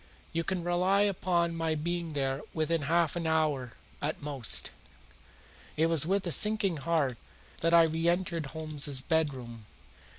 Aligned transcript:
You 0.33 0.43
can 0.43 0.63
rely 0.63 1.01
upon 1.01 1.55
my 1.55 1.75
being 1.75 2.13
there 2.13 2.41
within 2.55 2.81
half 2.89 3.15
an 3.15 3.27
hour 3.27 3.73
at 4.01 4.19
most." 4.19 4.71
It 5.77 5.89
was 5.91 6.07
with 6.07 6.25
a 6.25 6.31
sinking 6.31 6.77
heart 6.77 7.19
that 7.59 7.75
I 7.75 7.83
reentered 7.83 8.47
Holmes's 8.47 9.01
bedroom. 9.01 9.67